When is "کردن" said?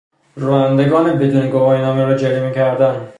2.51-3.07